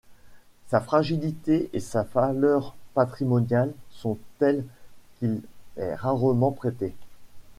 Sa 0.65 0.81
fragilité 0.81 1.69
et 1.73 1.79
sa 1.79 2.01
valeur 2.01 2.75
patrimoniale 2.95 3.71
sont 3.91 4.17
telles 4.39 4.65
qu'il 5.19 5.41
est 5.77 5.93
rarement 5.93 6.49
prêté. 6.51 6.95